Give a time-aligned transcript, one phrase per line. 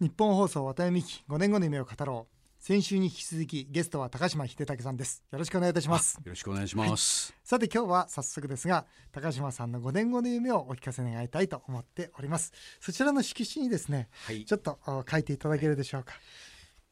[0.00, 2.34] 日本放送渡辺美希5年後の夢を語ろう。
[2.58, 5.22] 先週に引き続きゲストは高島秀武さんです。
[5.30, 6.14] よろしくお願いいたします。
[6.14, 12.50] よろしくお願いします、さて今日は早速ですが高島さんの5年後の夢をお聞かせ願いたいと思っております。
[12.80, 14.46] そちらの色紙にですねはい。
[14.46, 16.14] ちょっとあ書いていただけるでしょうか、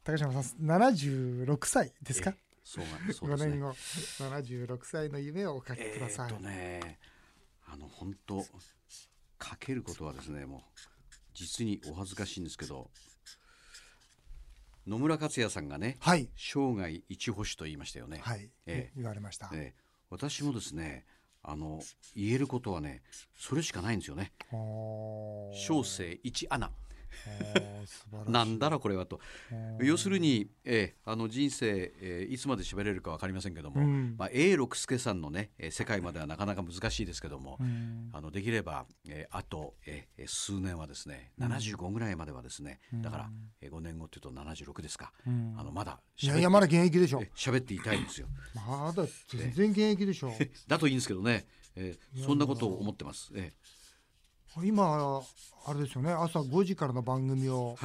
[0.03, 3.51] 高島さん76歳ですか、そうがそう5ですね。
[3.53, 6.99] 年後76歳の夢をお書きください、えーっとね
[7.71, 8.45] あの本当
[9.39, 10.61] かけることはですねもう
[11.39, 12.89] 実にお恥ずかしいんですけど
[14.87, 16.29] 野村克也さんがねはい。
[16.35, 21.05] 生涯一星と言いましたよね、はい、え言われました、えー私もですね
[21.43, 21.79] あの
[22.15, 23.01] 言えることはね
[23.37, 24.33] それしかないんですよね。
[24.51, 26.73] 小生一穴おー。
[26.73, 26.88] 素晴らしい
[28.27, 29.19] なんだろうこれはと。
[29.81, 34.15] 要するに、えーあの人生、えーいつまで喋れるか分かりませんけども、うん。
[34.17, 38.09] まあ、永六輔さんのね、えー世界まではなかなか難しいですけども、うん。
[38.13, 43.29] あのできれば、えーあと、えー数年はですね75ぐらいまではですね、だから、
[43.61, 45.55] えー5年後っていうと76ですか、うん。
[45.57, 47.21] あのまだいやいやまだ現役でしょ。
[47.21, 48.27] え喋っていたいんですよ。
[48.55, 50.31] まだ全然現役でしょ。
[50.67, 51.45] だといいんですけどね、
[51.75, 53.53] えーそんなことを思ってます、え
[54.63, 55.21] 今
[55.65, 56.11] あれですよね。
[56.11, 57.75] 朝5時からの番組を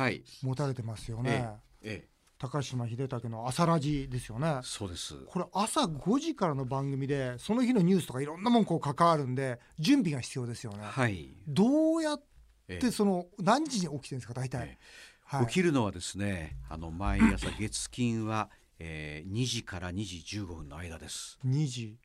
[0.43, 2.09] 持たれてますよえねーえ。
[2.39, 4.47] 高島秀武の朝ラジですよね。
[4.47, 5.15] ーそうです。
[5.27, 10.79] これ朝5時からの番組でその日のニュースとかいろんなもんこう関わるんで準備が必要ですよね。
[10.83, 12.23] はい、どうやっ
[12.69, 14.79] えてその何時に起きてるんですか大体、え
[15.25, 15.47] はい。
[15.47, 21.39] 起きるのはですねあの毎朝月金は、えー2時から2時15分の間です。
[21.47, 21.97] 2時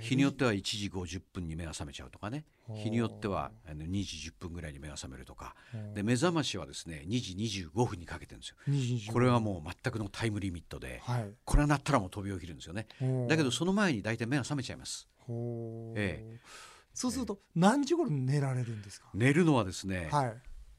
[0.00, 2.44] 日によっては1時50分に目が覚めちゃうとかね。
[2.74, 5.54] 日によってはあの2時10分ぐらいに目が覚めるとか。
[5.74, 5.76] う。
[5.76, 8.56] んで目覚ましはですね2時25分にかけてるんですよ。
[8.68, 11.32] 2時これはもう全くのタイムリミットではい。
[11.44, 12.86] これはなったらもう飛び起きるんですよね。
[13.28, 15.08] だけどその前に大体目が覚めちゃいます。
[15.18, 16.00] ほう。
[16.00, 16.40] え。
[16.92, 20.34] そうすると何時頃寝られるんですか、寝るのはですねはい。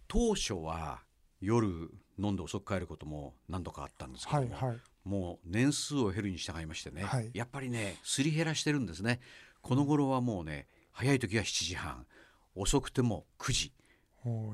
[0.07, 0.99] 当初は
[1.39, 7.31] 夜飲んで遅く帰ることも何度かあったんですけども、はいはいもう年数を減るに従いましてね、はい。
[7.33, 9.19] やっぱりねすり減らしてるんですね。
[9.61, 12.05] この頃はもうね早い時は7時半
[12.55, 13.73] 遅くても9時。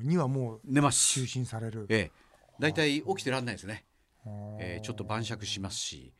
[0.02, 1.20] にはもう寝ます。
[1.20, 2.10] 就寝される、ええ。
[2.58, 3.84] 大体起きてらんないですね、
[4.58, 6.14] えーちょっと晩酌しますし、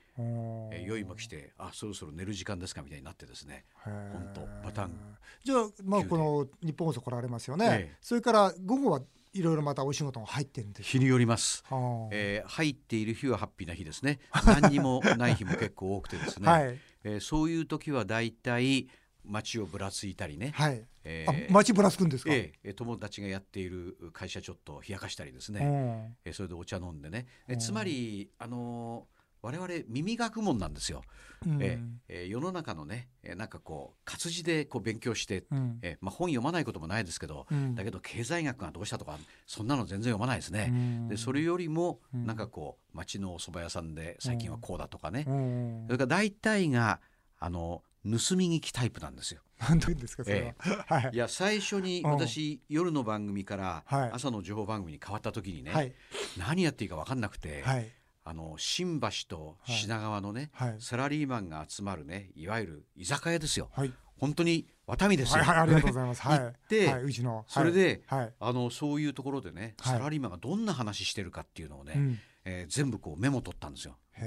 [0.84, 3.64] 酔いも来てあそろそろ寝る時間ですかみたいになってですね。
[3.84, 5.16] 本当パターン。
[5.44, 7.97] じゃあまあこの日本放送来られますよね、ええ。
[8.02, 9.00] それから午後は
[9.38, 14.19] いろいろまたお仕事が入ってるんです日によります、はあえー入っている日はハッピーな日ですね。
[14.44, 16.78] 何にもない日も結構多くてですね、 はい。
[17.04, 18.88] えーそういう時は大体
[19.25, 26.16] 街をぶらついたりね、はい、えあー街ぶらつくんですか、ええ友達がやっている会社ちょっと冷やかしたりですね、うん。
[26.25, 27.59] えそれでお茶飲んでね、えうん。
[27.59, 29.17] つまりあのー
[29.48, 31.03] 我々耳学問なんですよ、
[31.47, 31.62] うん。
[31.62, 35.78] ええ世の中のね、えなんかこう活字でこう勉強して、うん。
[35.81, 37.75] えまあ、本読まないこともないですけど、うん。
[37.75, 40.66] だけど経済学がどうしたとかそんなの全然読まないですね。
[40.70, 41.08] うん。
[41.08, 42.26] でそれよりもうん。
[42.26, 45.84] なんかこう町のお蕎麦屋さんで最近はこうだとかね、うん。
[45.87, 47.00] それから大体が
[47.38, 49.41] あの盗み聞きタイプなんですよ。
[49.60, 51.10] なんて言うんですかそれは、はい。
[51.14, 52.10] いや最初にうん。
[52.10, 54.10] 私、夜の番組からはい。
[54.12, 55.94] 朝の情報番組に変わった時にね、はい。
[56.37, 57.91] 何やっていいか分かんなくて、はい
[58.28, 60.76] あの新橋と品川のね、はい。
[60.80, 63.70] サラリーマンが集まるねいわゆる居酒屋ですよ。
[63.72, 65.42] はい本当にワタミですよ。
[65.42, 66.22] はいはいありがとうございます。
[66.22, 66.38] はい。
[66.38, 67.44] 行ってはい、うちの。
[67.48, 69.98] それで、あのそういうところでね、はい。
[69.98, 72.18] サラリーマンがどんな話してるかっていうのをね、うん。
[72.44, 73.96] えー全部こうメモ取ったんですよ。
[74.18, 74.24] 盗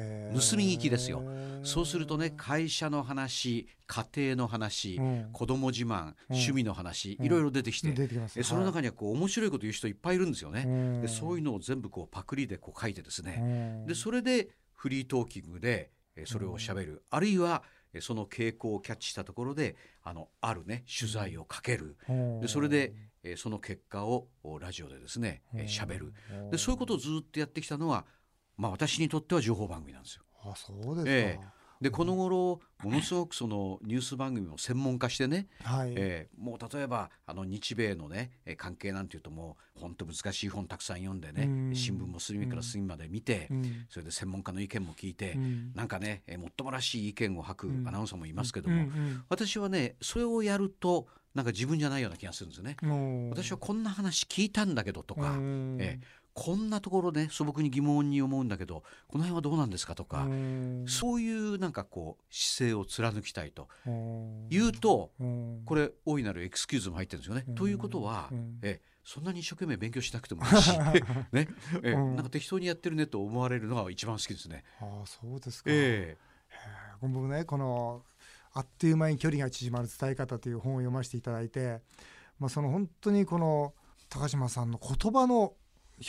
[0.55, 1.21] み聞きですよ。
[1.63, 5.29] そうするとね会社の話家庭の話、うん。
[5.33, 6.15] 子供自慢、うん。
[6.29, 7.25] 趣味の話、うん。
[7.25, 8.39] いろいろ出てきて、出てきます。
[8.39, 10.63] えその中にはこう面白いこと言う人いっぱいいるんですよね。
[10.65, 11.01] うん。
[11.01, 13.43] でそういうのを全部こうパクリでこう書いてですね、う
[13.83, 13.87] ん。
[13.87, 21.97] でそれでフリートーキングでえそれをしゃべる、あるいはえその傾向をキャッチしたところであのあるね取材をかける、
[22.39, 22.93] でそれで
[23.23, 26.13] えその結果をおラジオでですねえしゃべる
[26.51, 28.05] でそういうことをずっとやってきたのは、
[28.55, 30.23] まあ、私にとっては情報番組なんですよ。
[30.43, 31.39] あそうですか、え
[31.81, 41.75] でこの頃ものすごくそのニュース番組も専門化してね、はい、えーもう例えばあの日米のねえー関係なんていうともう本当難しい本たくさん読んでね、うん。
[41.75, 43.85] 新聞も隅から隅まで見て、うん。
[43.89, 45.71] それで専門家の意見も聞いて、うん。
[45.73, 47.87] なんかね、えーもっともらしい意見を吐くうん。
[47.87, 48.87] アナウンサーもいますけども、
[49.29, 52.77] 私はねそれをやるとなんか自分じゃないような気がするんですよね。
[52.83, 55.77] うん私はこんな話聞いたんだけどとか、うん。
[55.79, 60.85] えーこんなところね素朴に疑問に思うんだけどこの辺はどうなんですかとか、うん。
[60.87, 64.49] そういうなんかこう姿勢を貫きたいとうん。
[64.49, 65.61] 言うとうん。
[65.65, 67.45] これ大いなるエクスキューズも入ってるんですよね。
[67.47, 67.55] うん。
[67.55, 68.59] ということは、うん。
[68.61, 70.77] えそんなに一生懸命勉強しなくてもいいし、
[71.33, 71.47] ね
[71.83, 72.15] えうん。
[72.15, 74.63] なんか適当にやってるねと思われるのが一番好きですね。
[74.79, 76.17] ああそうですか、え
[77.01, 78.03] 僕ねこの
[78.53, 81.81] 「あっという間に距離が縮まる伝え方」という本を読ませていただいて、
[82.39, 83.73] まあ、その本当にこの
[84.09, 85.55] 高島さんの言葉の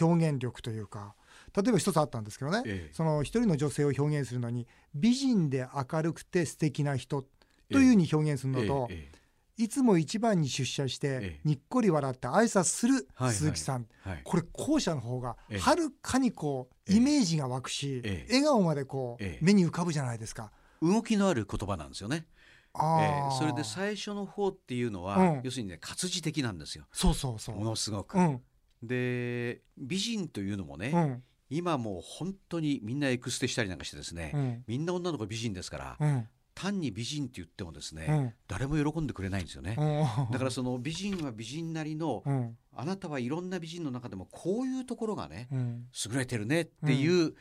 [0.01, 1.15] 表現力というか
[1.57, 2.95] 例えば一つあったんですけどね、ええ。
[2.95, 7.23] その一人の女性を表現するのに美人で明るくて素敵な人
[7.71, 9.23] というふうに表現するのと、ええ
[9.59, 11.41] いつも一番に出社してええ。
[11.45, 14.21] にっこり笑って挨拶するはい鈴木さん、はい。
[14.25, 15.59] これ後者の方がええ。
[15.59, 18.33] はるかにこうええイメージが湧くし、ええ。
[18.33, 19.45] 笑顔までこうええ。
[19.45, 20.51] 目に浮かぶじゃないですか。
[20.81, 22.27] 動きのある言葉なんですよね。
[22.73, 23.31] あえーえ。
[23.39, 25.41] それで最初の方っていうのは、うん。
[25.45, 26.87] 要するにね活字的なんですよ。
[26.91, 27.57] そうそうそう。
[27.57, 28.19] ものすごく。
[28.19, 28.41] うん
[28.83, 31.23] で美人というのもね、うん。
[31.51, 34.65] 今もう本当にみんなエクステしたりなんかしてですね、うん。
[34.67, 36.29] みんな女の子美人ですから、うん。
[36.55, 38.33] 単に美人って言ってもですね、うん。
[38.49, 39.77] 誰も喜んでくれないんですよね。
[39.79, 40.31] うん。
[40.33, 42.57] だからその美人は美人なりの、うん。
[42.75, 45.87] あなたはいろんな美人の中でもこういうところがねうん。
[46.11, 47.35] 優れてるねっていう、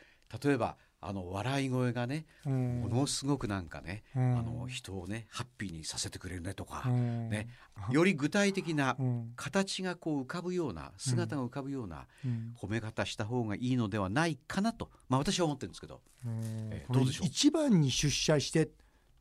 [0.44, 2.82] 例えばあの笑い声がねうん。
[2.82, 4.38] ものすごくなんかね、うん。
[4.38, 7.30] あの人をねハッピーにさせてくれるねとか、うん。
[7.30, 7.50] ね
[7.90, 9.34] より具体的なうん。
[9.36, 12.56] 形がこう浮かぶような姿が浮かぶようなうん。
[12.62, 16.02] 褒め方した方がいいのではないかなと、まあ、私は思ってるんですけど。
[16.26, 16.70] うん。
[16.72, 17.28] えこのどうでしょう？
[17.28, 18.70] 一番に出社して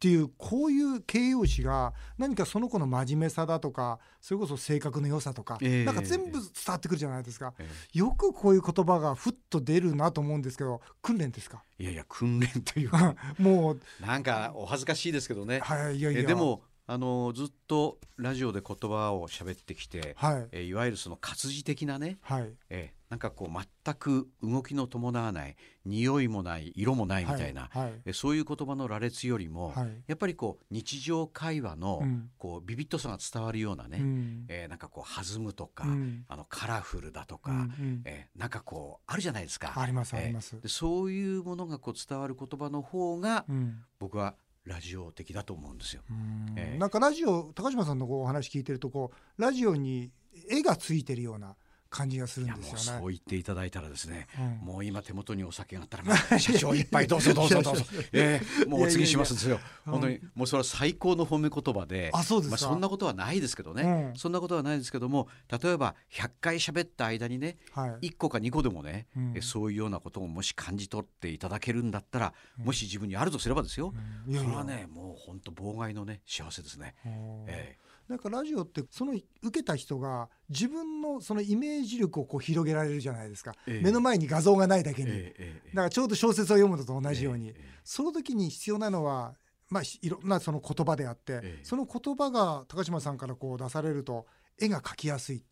[0.01, 5.85] っていうこういう形容詞が何かその子の真面目さだとかそれこそ性格の良さとか、ええ。
[5.85, 11.63] なんか全部伝わってくるじゃないですか、えよくこういう言葉がふっと出るなと思うんですけど訓練ですか？
[11.79, 16.21] えいやいや訓練というか もうなんかお恥ずかしいですけどね、はいいやいや。
[16.21, 20.49] えでもあのずっとラジオで言葉を喋ってきて、はい。
[20.53, 22.51] えいわゆるその活字的なね、はい。
[22.71, 30.03] えなんかこう全く動きの伴わない匂いもない色もないみたいな、はいえそういう言葉の羅列よりも、はい。
[30.07, 32.31] やっぱりこう日常会話のうん。
[32.39, 34.45] こうビビッとさが伝わるようなね、うん。
[34.49, 36.25] えーなんかこう弾むとか、うん。
[36.29, 38.03] あのカラフルだとか、うんうん。
[38.05, 39.73] えーなんかこうあるじゃないですか。
[39.77, 43.83] ありますあえーります、でそういうものがこう伝わる言葉の方が、うん。
[43.99, 46.03] 僕はラジオ的だと思うんですよ。
[46.09, 46.55] うん。
[46.57, 50.13] ええなんかラジオ高島さんのこうお話聞いてるとこうラジオに
[50.49, 51.57] 絵がついてるような
[51.91, 53.01] 感じがするんですよね。
[53.01, 54.29] そう言っていただいたらですね、
[54.63, 54.67] うん。
[54.67, 59.61] もう今手元にお酒があったら、まあ 社長一杯どうぞどうぞどうぞ、ええもうお継ぎしますんですよ。
[59.87, 59.93] うん。
[59.93, 63.83] 本当にもうそれは最高の褒め言葉で、あそうですか、まあそんなことはないですけどね、
[64.13, 64.17] うん。
[64.17, 68.11] そんなことはないですけども、例えば100回喋った間にね、はい。
[68.11, 69.33] 1個か2個でもね、うん。
[69.37, 73.93] えそういうようなことをもし感じ取っていただけるんだったら、もし自分にあるとすればですよ、
[74.27, 76.95] それはねもう本当妨害のね幸せですね。
[77.05, 77.09] う。
[77.09, 77.77] んえ
[78.11, 83.85] なんかラジオってその受けた人が自分のそのイメージ力をこう広げられるじゃないですか、ええ。
[83.85, 87.55] 目の前に画像がないだけに、えだからちょうど小説を読むのと同じように、
[87.85, 89.37] その時に必要なのは、
[89.69, 91.59] まあ、いろんなその言葉であって、ええ。
[91.63, 94.27] その言葉が高島さんからこう出されると
[94.61, 95.45] 絵が描きやすい。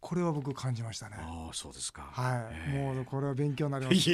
[0.00, 1.16] これは僕感じましたね。
[1.20, 2.08] ああそうですか。
[2.10, 2.92] はい、ええ。
[2.92, 4.10] もうこれは勉強になります。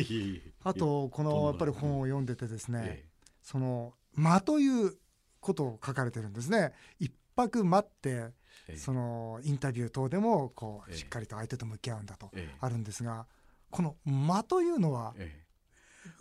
[0.64, 3.04] あとこのやっぱり本を読んでてですね、え。
[3.40, 4.98] その間という
[5.40, 6.74] ことを書かれてるんですね。
[6.98, 8.32] 一泊待って
[8.76, 10.96] そのインタビュー等でもこうええ。
[10.96, 12.56] しっかりと相手と向き合うんだとええ。
[12.60, 13.26] あるんですが、
[13.70, 15.46] この間というのはええ。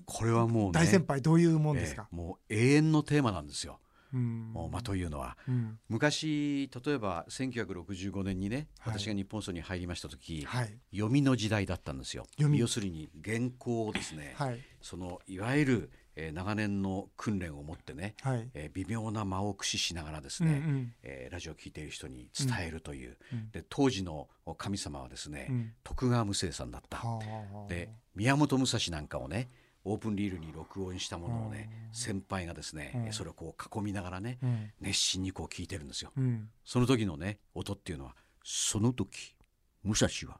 [0.06, 2.07] これはもうね大先輩どういうもんですか？
[2.12, 2.13] え。
[2.13, 2.15] え。
[2.15, 3.79] もう永遠のテーマなんですよ。
[4.13, 4.51] うん。
[4.53, 5.38] もう間というのは。
[5.47, 5.79] うん。
[5.89, 9.00] 昔例えば1965年にねはい。
[9.00, 10.77] 私が日本層に入りました時、はい。
[10.91, 12.25] 読みの時代だったんですよ。
[12.33, 12.59] 読み。
[12.59, 14.59] 要するに原稿をですね、はい。
[14.81, 18.50] そのいわゆる、えー長年の訓練を持ってね、はい。
[18.53, 20.94] えー微妙な間を駆使しながらですうんうね、ん。
[21.03, 23.51] えーラジオを聞いている人に伝えるという、うん。
[23.51, 24.27] で当時の
[24.57, 25.73] 神様はですね、うん。
[25.83, 26.97] 徳川無生さんだった。
[26.97, 27.19] は
[27.65, 29.50] あで宮本武蔵なんかをね
[29.84, 31.95] オープンリールに録音したものをねうん。
[31.95, 33.13] 先輩がですね、うん。
[33.13, 34.72] それをこう囲みながらねうん。
[34.81, 36.12] 熱心にこう聞いてるんですよ。
[36.17, 36.50] うん。
[36.63, 39.36] その時のね音っていうのはその時
[39.84, 40.39] 武蔵は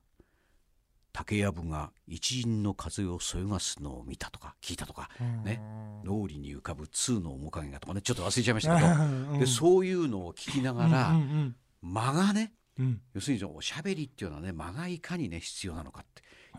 [1.16, 5.10] 竹やぶが一陣の風をそよがすのを見たとか聞いたとか
[5.46, 5.62] ね。
[6.04, 8.02] 脳裏に浮かぶ通の面影がとかね。
[8.02, 12.86] ちょっと忘れちゃいましたけど、でそういうのを聞きながら、うんうん間がねうん。
[12.86, 16.06] うん要するにおしゃべりっていうのはね間がいかにね必要なのかっ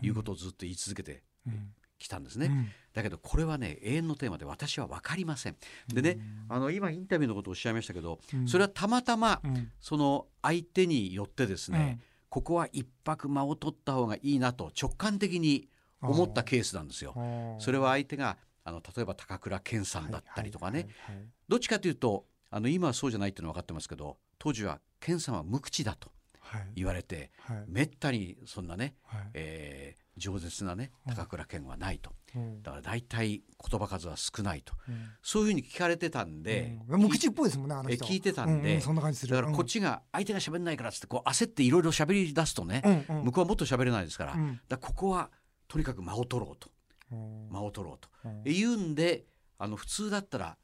[0.01, 1.69] ていうことをずっと言い続けてうん。
[1.99, 2.47] きたんですね。
[2.47, 2.67] うん。
[2.93, 5.55] だけどこれはね永遠のテーマで私は分かりません。
[5.93, 6.17] でね、
[6.49, 8.47] あの今インタビューのことをおっしゃいましたけど、うん。
[8.47, 9.71] それはたまたまうん。
[9.79, 11.99] その相手によってですね、
[12.37, 15.69] ここは一泊間を取った方がいいなと直感的に
[16.03, 17.13] 思ったケースなんですよ。
[17.15, 21.25] うんそれは相手があの例えば高倉健さんだったりとかね、はいはい。
[21.49, 26.67] どっちかというとあの今はそうじゃないっていうのは分かってますけど当時は健さんは無口だとはい。
[26.75, 27.63] 言われてはい。
[27.67, 29.21] めったにそんなね、はい。
[29.33, 31.15] えー饒舌なねうん。
[31.15, 32.11] 高倉健はないと。
[32.35, 32.63] うん。
[32.63, 34.73] だから大体言葉数は少ないと。
[34.87, 35.09] うん。
[35.21, 37.01] そういうふうに聞かれてたんで、うん。
[37.01, 38.05] 無口っぽいですもんねあの人。
[38.05, 39.35] え聞いてたんでうんな感じする。
[39.35, 43.23] だからこっちが相手が喋んないからっつってこう焦っていろいろ喋り出すとね、うんうん。
[43.25, 44.59] 向こうはもっと喋れないですから,、うん。
[44.67, 45.29] だここは
[45.67, 46.69] とにかく間を取ろうと。
[47.11, 47.49] うん。
[47.49, 48.41] 間を取ろうと、うん。
[48.45, 49.25] え言うんで
[49.59, 50.57] あの普通だったら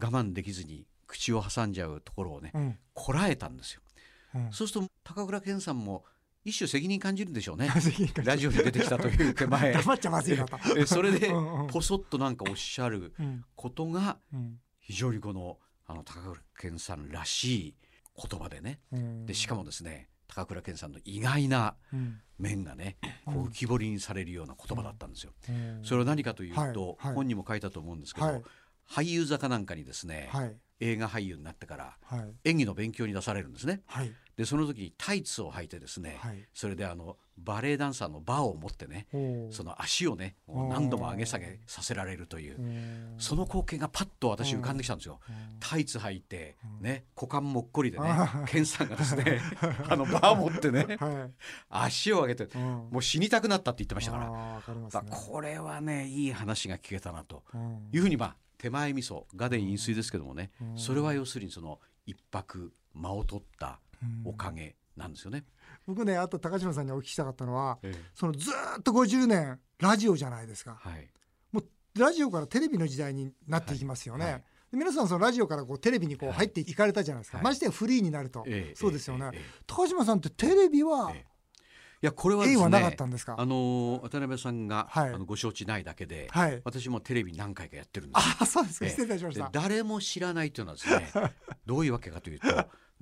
[0.00, 2.78] 我慢できずに口を挟んじゃうところをね、うん。
[2.94, 3.80] こらえたんですよ。
[4.34, 4.52] うん。
[4.52, 6.04] そうすると高倉健さんも
[6.48, 7.68] 一種責任感じるんでしょうね。
[8.24, 9.72] ラジオに出てきたという手前。
[9.72, 10.58] 黙っちゃまずいなと。
[10.76, 11.28] えそれで
[11.70, 13.44] ポソッとなんかおっしゃるうん。
[13.54, 14.60] ことがうん。
[14.80, 17.74] 非常にこのあの高倉健さんらしい
[18.28, 18.80] 言葉でね。
[18.92, 19.26] うん。
[19.26, 22.20] でしかもですね高倉健さんの意外なうん。
[22.38, 25.32] 面がねこう浮き彫りにされるような言葉だったんですよ。
[25.48, 25.80] うん。
[25.84, 28.42] それは何かというと、本にも書いたと思うんですけど、はい。
[28.88, 32.34] 俳優座かなんかにですね、はい映画俳優になってからはい。
[32.44, 33.82] 演技の勉強に出されるんですね。
[33.86, 34.12] はい。
[34.36, 36.44] でその時にタイツを履いてですね、はい。
[36.54, 39.06] それであのバレエダンサーのバーを持ってね
[39.50, 45.18] その足をね何度も上げ下げさせられるといううんその光景がパッと私浮かんできたんですよ。
[45.60, 49.40] タイツ履いてね股間もっこりでねあケンさんがですね
[49.88, 51.32] あのバー持ってねはい。
[51.68, 52.62] 足を上げてうん。
[52.90, 55.02] もう死にたくなったって言ってましたから。
[55.02, 55.10] ね。
[55.10, 57.88] これはねいい話が聞けたなとうん。
[57.92, 64.30] いうふうにまあ手前味噌画伝飲水ですけどもねうんそれは要するにその一泊間を取ったうん。
[64.30, 65.44] おかげなんですよね。
[65.86, 68.04] 僕ねあと高島さんにお聞きしたかったのはええ。
[68.14, 70.76] そのずーっと50年ラジオじゃないですか。
[70.80, 71.08] はい。
[71.96, 74.32] ラジオからテレビの時代になっていきますよね、はい。
[74.34, 76.38] はいで皆さんそのラジオからこうテレビにこうはい。
[76.38, 77.44] 入っていかれたじゃないですか、はい。
[77.44, 78.74] ましてやフリーになると、ええ。
[78.76, 79.30] そうですよね、
[79.66, 81.12] 高島さんってテレビは
[82.06, 85.14] やこれはです縁はなかっねたんですか、あの渡辺さんが、はい。
[85.14, 86.60] あのご承知ないだけで、はい。
[86.64, 88.34] 私もテレビ何回かやってるんですよ。
[88.40, 88.86] あそうですか。
[88.86, 88.90] ええ。
[88.90, 91.12] 失礼いたしましでた、誰も知らないというのはですね
[91.66, 92.46] どういうわけかというと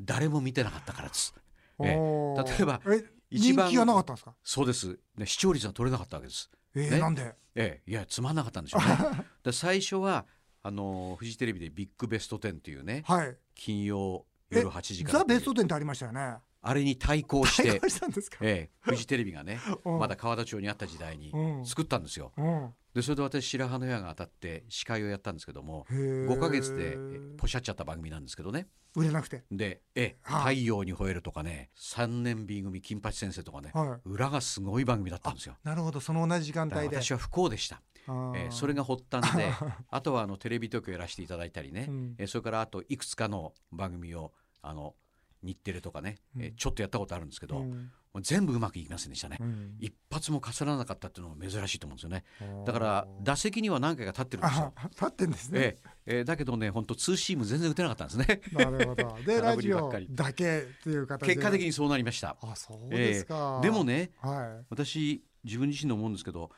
[0.01, 1.35] 誰も見てなかったからです。
[1.81, 4.35] え例えばえ一番人気がなかったんですか？
[4.43, 6.51] そうです、ね、視聴率が取れなかったわけです。
[6.75, 6.99] えーね。
[7.01, 7.35] なんで？
[7.55, 9.25] ええ、いやつまんなかったんでしょうね。
[9.45, 10.27] で最初は
[10.63, 13.37] あのフジテレビでビッグベスト10っていうねはい。
[13.55, 16.37] 金曜え夜8時からザ・ベスト10ってありましたよね
[16.69, 19.99] あれに対抗して対抗したんですか、ええ、フジテレビがねうん。
[19.99, 21.67] まだ川田町にあった時代にうん。
[21.67, 22.33] 作ったんですよ。
[22.37, 22.75] うん。
[22.95, 26.27] でそれで私白羽の矢が当たって司会をやったんですけどもへー。
[26.29, 28.67] 5ヶ月でえポシャっちゃった番組なんですけどね。
[28.95, 29.45] 売れなくて？
[29.51, 34.09] で「えはあ太陽に吠える」とかね「3年 B 組金八先生」とかねはい。
[34.09, 35.57] 裏がすごい番組だったんですよ。
[35.63, 36.01] なるほど。
[36.01, 36.97] その同じ時間帯で。
[37.01, 39.53] 私は不幸でした、えーそれが発端で
[39.91, 42.15] あとはあのテレビ東京やらせていただいたりね、うん。
[42.19, 44.33] えーそれからあといくつかの番組を
[44.63, 44.95] あの
[45.47, 47.91] 日テレとかね、えーちょっとやったことあるんですけど、うん。
[48.21, 49.77] 全部うまくいきませんでしたね、うん。
[49.79, 52.25] 一発もかすらなかったっていうのも珍しいと思うんですよね。
[52.65, 54.73] だから打席には何回か立ってるんですよ。
[54.77, 58.41] あ、立ってんですね、えええーだけどね本当ツーシーム全然打てなかったんですね。
[58.53, 59.19] なるほど。
[59.25, 61.35] で 空ラジオだけっていう形で。
[61.35, 62.37] 結果的にそうなりました。
[62.41, 66.51] あそうですか、でもねは私自分自身で思うんですけど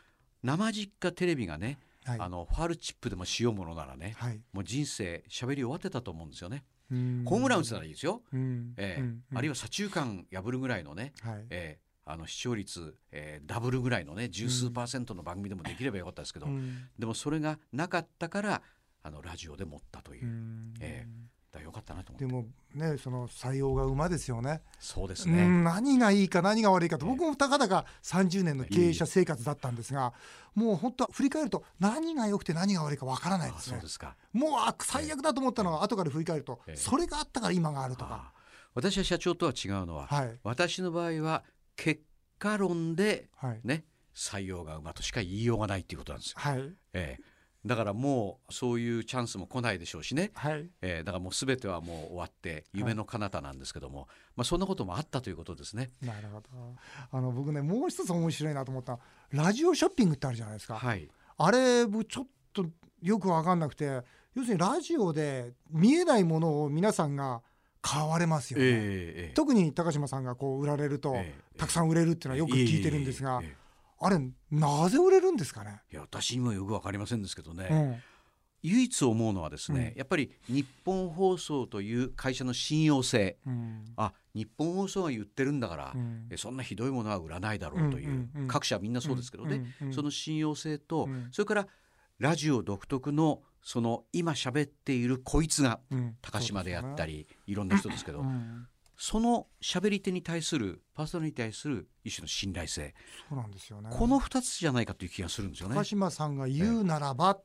[0.42, 2.20] 生実家テレビがね、いはい。
[2.20, 4.40] あのファールチップでもしようものならねはい。
[4.52, 8.74] もう人生喋り終わってたと思うんですよね、うんホームラン打つならいいですよ、うん。
[8.76, 9.00] ええ。
[9.00, 9.22] うん。
[9.34, 11.46] あるいは左中間破るぐらいのね、はい。
[11.50, 16.88] ええあの視聴率、えーダブルぐらいのね十数パーセントの番組でもできればよかったですけど、うん。
[16.98, 18.62] でもそれがなかったから
[19.02, 20.74] あのラジオで持ったという、うん。
[20.80, 21.06] え
[21.68, 22.26] よかったなと思って。
[22.74, 24.62] でもねその採用が馬ですよね。
[24.78, 27.12] そうですね、うん何がいいか何が悪いかとええ。
[27.12, 30.12] 僕もたかだか30年の経営者生活だったんですが
[30.54, 33.76] もう本当振り返ると何が良くて何が悪いかわからないあですね。
[33.76, 34.16] そうですか。
[34.32, 36.76] もうあ最悪だと思ったのは後から振り返るとええ。
[36.76, 38.32] それがあったから今があるとか。
[38.74, 40.38] 私は社長とは違うのは、はい。
[40.44, 41.42] 私の場合は
[41.76, 42.02] 結
[42.38, 43.60] 果論ではい。
[43.64, 43.84] ね
[44.14, 46.72] 採用が馬としか言いようがないっていうことなんですよ、はい。
[46.92, 47.37] ええ
[47.68, 50.68] だからもうそういうチャンスも来ないでしょうしね、はい。
[50.82, 55.90] ええだからもう全てはもう終わって夢の彼方なんですけども、まあそんなこともあったということですね。
[56.02, 56.48] なるほど。
[57.12, 58.98] あの僕ねもう一つ面白いなと思った
[59.30, 61.08] ラジオショッピングってあるじゃないですか、はい。
[61.36, 62.66] あれ僕ちょっと
[63.02, 64.02] よく分かんなくて
[64.34, 67.42] 要するにラジオで見えないものを皆さんが
[67.80, 69.34] 買われますよね、ええええ。
[69.34, 73.67] 特に高島さんがこう売られると、ええたくさん売れるっていうのはよく聞いてるんですが、えええええ
[74.00, 74.18] あれ
[74.50, 78.02] なぜ売れるんですかね、えいや私にもよくわかりませんですけどね、うん
[78.62, 79.98] 唯一思うのはですね、うん。
[79.98, 83.38] やっぱり日本放送という会社の信用性。
[83.46, 83.84] うん。
[83.96, 86.26] あ日本放送が言ってるんだから、うん。
[86.30, 88.48] えそんなひどいものは売らないだろうという、うんうんうん。
[88.48, 91.28] 各社みんなそうですけどね、うんうんその信用性と、うん。
[91.30, 91.68] それから
[92.18, 96.16] ラジオ独特のその今喋っているこいつがうん。
[96.20, 98.66] 高島であったり、いろんな人ですけど、うん
[98.98, 102.94] その喋り手に対するパーソナリティに対する一種の信頼性、
[103.28, 103.90] そうなんですよね。
[103.92, 105.76] この2つじゃないかという気がするんですよね。
[105.76, 105.84] 高。
[105.84, 107.38] 島さんが言うならば、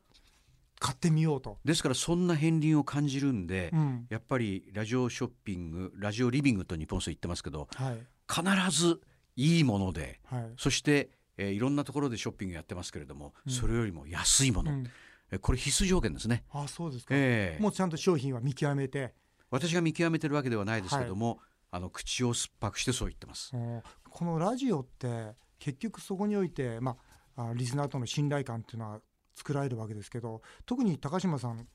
[0.80, 4.06] 買ってみようと、ですからそんな片鱗を感じるんで、うん。
[4.10, 7.98] やっぱりラジオショッピングラジオリビングと日本放送言ってますけどはい。
[8.28, 9.00] 必ず
[9.36, 10.52] いいものではい。
[10.56, 13.52] そして、えーいろんなところでショッピングやってますけれども、うん。
[13.52, 14.90] それよりも安いもの、うん。
[15.30, 16.42] えこれ必須条件ですね。
[16.50, 17.62] あそうですか、ええ。
[17.62, 19.14] もうちゃんと商品は見極めて、
[19.54, 21.38] 私が見極めてるわけではないですけども、
[21.70, 23.52] あの口を酸っぱくしてそう言ってます。
[23.54, 26.96] うんこのラジオって結局そこにおいて、ま
[27.36, 29.00] あ、あリスナーとの信頼感っていうのは
[29.34, 31.66] 作られるわけですけど特に高島さん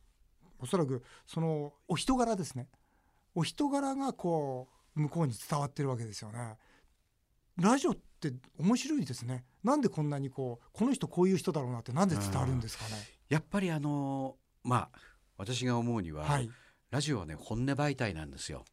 [0.57, 2.67] おそらくそのお人柄ですね。
[3.35, 6.57] お人柄がこう向こうに伝わってるわけですよね。
[7.57, 9.45] ラジオって面白いですね。
[9.63, 12.91] なんでこんなにこうこの人こういう人だろうなってなんで伝わるんですかね、
[13.29, 14.99] やっぱりあのまあ
[15.37, 16.49] 私が思うには、はい
[16.91, 18.65] ラジオはね本音媒体なんですよ。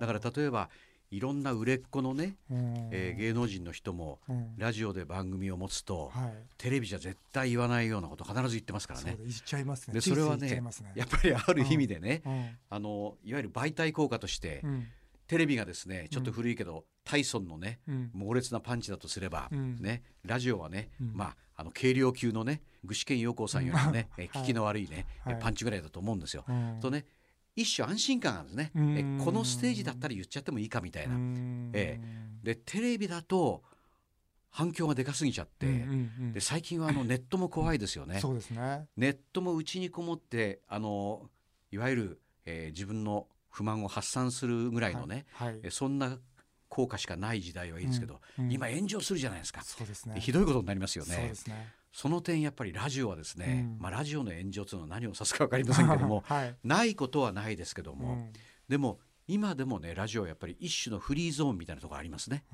[0.00, 0.70] だから例えば
[1.10, 2.88] いろんな売れっ子のね、うん。
[2.92, 4.56] えー芸能人の人もうん。
[4.56, 6.32] ラジオで番組を持つと、はい。
[6.56, 9.16] テレビじゃ絶対言わないようなこと必ず言ってますからね。
[9.18, 9.94] 言っちゃいますね。
[9.94, 10.62] でそれはねね。
[10.94, 12.48] やっぱりある意味でね、うん。
[12.70, 14.86] あのいわゆる媒体効果として、うん。
[15.26, 18.10] テレビがですねちょっと古いけど、タイソンのねうん。
[18.14, 19.76] 猛烈なパンチだとすれば、うん。
[19.80, 21.12] ねラジオはね、うん。
[21.14, 24.44] まああの軽量級のね具志堅用高さんよりもね、えはい。
[24.44, 25.42] 聞きの悪いね、えはい。
[25.42, 26.44] パンチぐらいだと思うんですよ。
[26.48, 26.78] うん。
[26.80, 27.04] とね
[27.60, 29.20] 一種安心感があるんですね、うん。
[29.20, 31.14] えこのステージだったら言っちゃってもいいかみたいな。
[31.14, 31.70] うん。
[31.72, 32.00] え
[32.42, 33.62] でテレビだと
[34.50, 36.32] 反響がでかすぎちゃって、うんうんうん。
[36.32, 38.20] で最近はあの ネットも怖いですよね。
[38.20, 38.88] そうですね。
[38.96, 41.30] ネットもうちにこもってあの
[41.70, 45.60] いわゆる、えー自分の不満を発散するぐらいのね、はいはい。
[45.64, 46.18] えそんな
[46.68, 48.52] 効果しかない時代はいいですけど、うんうん。
[48.52, 50.20] 今炎上するじゃないですか、そうですね。
[50.20, 51.32] ひどいことになりますよね。
[51.48, 53.82] ねその点やっぱりラジオはですね、うん。
[53.82, 56.56] まあ、ラジオの炎上というのは何を指すか分かりませんけども はい。
[56.62, 58.32] ないことはないですけども、うん。
[58.68, 62.44] でも今でもねラジオはやっぱり一種のフリーゾーンみたいなところありますね、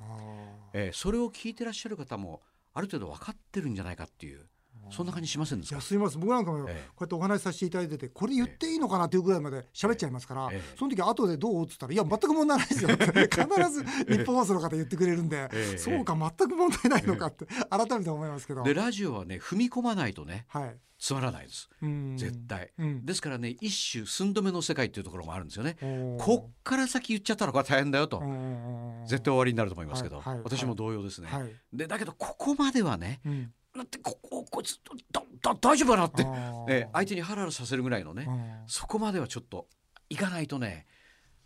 [0.75, 2.43] えーそれを聞いてらっしゃる方も
[2.75, 4.47] ある程度分かってるんじゃないかっていう
[4.91, 5.77] そんな感じしませんでいすか？
[5.77, 6.21] やすみません。
[6.21, 10.77] 僕なんかもこうええやってお話しさせていただいててこれ言っていいのかなっていうぐらいまで喋っちゃいますからええ。
[10.79, 11.65] その時後でどう？
[11.65, 13.85] っつったら「いや全く問題ないですよ」 必ず
[14.19, 15.49] 日本放送の方言ってくれるんで。
[15.53, 15.79] ええ。
[15.79, 18.63] そうか全く問題ないのかって改めて思いますけど。
[18.63, 20.77] でラジオはね踏み込まないとねはい。
[20.99, 21.69] つまらないです。
[21.83, 22.17] うん。
[22.17, 23.05] 絶対、うん。
[23.05, 25.77] ですからね一種寸止めの世界っていうところもあるんですよね。
[26.19, 30.35] こっから先言っちゃったらこれは大変だよと、うん絶対終わりになると思いますけど、はい。
[30.37, 30.43] はい。
[30.45, 31.53] 私も同様ですね、はい。
[31.73, 34.81] でだけどここまではねうんだってこここいつ
[35.13, 36.27] だだ大丈夫かなって、
[36.69, 38.51] え相手にハラハラさせるぐらいのね、うん。
[38.67, 39.67] そこまではちょっと
[40.09, 40.87] いかないとね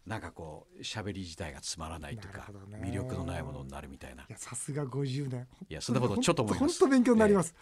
[0.07, 2.51] なんかこう喋り自体がつまらないというか、
[2.83, 4.23] 魅力のないものになるみたいな。
[4.23, 5.47] いやさすが50年。
[5.69, 6.81] いやそんなことちょっと思います。
[6.81, 7.55] 本当勉強になります、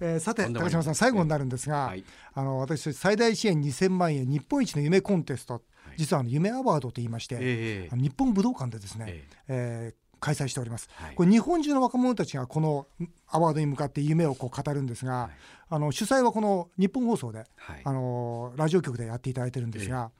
[0.00, 0.72] えーさてとんでもない。
[0.72, 2.04] 高島さん最後になるんですが、はい。
[2.34, 5.62] あの私最大支援2000万円日本一の夢コンテスト、
[5.94, 5.94] い。
[5.96, 7.88] 実はあの夢アワードと言いまして、ええ。
[7.90, 9.24] あの日本武道館でですね、え。
[9.48, 11.14] えー開催しております、はい。
[11.14, 12.86] これ日本中の若者たちがこの
[13.28, 15.30] アワードに向かって夢をこう語るんですが、はい。
[15.68, 17.80] あの主催はこの日本放送で、はい。
[17.84, 20.10] あのラジオ局でやっていただいてるんですが、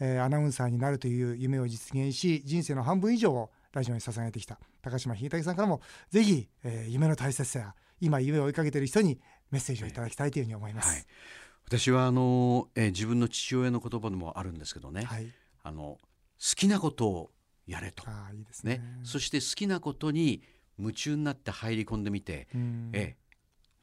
[0.00, 10.88] えーアナウンサーになるという夢を実現し人生の半分以上をラジオに捧げてきた高島秀武さんからもぜひ、えー夢の大切さや今夢を追いかけている人にメッセージをいただきたいというふうに思います。
[10.88, 11.06] はい、
[11.66, 15.28] 私はあの、えー自分の父親の言葉でもあるんですけどね、はい、
[15.62, 16.00] あの好
[16.56, 17.30] きなことを
[17.66, 18.78] やれと、ああいいですね。
[18.78, 20.42] ね、そして好きなことに
[20.78, 22.90] 夢中になって入り込んでみて、うん。
[22.92, 23.22] えー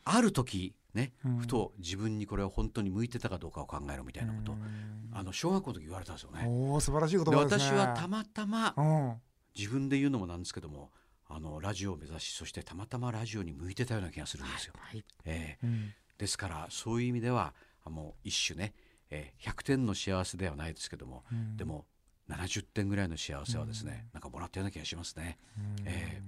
[0.06, 1.38] ある時ね、うん。
[1.38, 5.10] ふと自分にこれは本当に向いてたかどうかを考えろみたいなこと、うん。
[5.12, 6.46] あの小学校の時言われたんですよね。
[6.48, 7.63] おお素晴らしい言で葉ですね。
[7.63, 9.22] 私はたまたまうん。
[9.56, 10.92] 自分で言うのもなんですけども
[11.28, 14.74] あのラジオを目指しそしてたまたまラジオに向いてたような気がするんですよ。
[14.78, 15.04] はい。
[15.26, 15.94] えーうん。
[16.18, 18.74] ですからそういう意味ではあもう一種ね、
[19.12, 21.56] えー100点の幸せではないですけども、うん。
[21.56, 21.86] でも
[22.30, 25.38] 70点ぐらいの幸せはですね、なんかもらったような気がしますね。
[25.58, 26.22] うんえ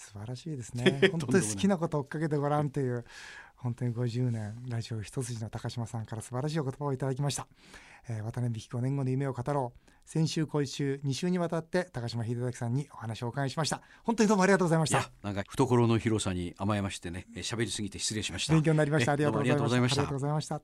[0.00, 0.98] 素晴らしいですね。
[1.12, 3.04] 本当に好きなことを追っかけてごらんという
[3.54, 7.46] 本当に50年ラジオ一筋の高島さんから素晴らしいお言葉をいただきました。
[8.08, 9.90] えー、渡辺美希5年後の夢を語ろう。
[10.06, 13.82] 先週今週2週にわたって高島秀明さんにお話をお伺いしました。
[14.02, 15.10] 本当にどうもありがとうございました。
[15.22, 18.54] なんか懐の広さに甘えましてねえー喋りすぎて失礼しました。
[18.54, 19.12] 勉強になりました。
[19.12, 20.62] ありがとうございましたありがとうございました。